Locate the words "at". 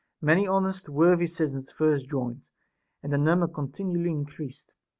1.69-1.75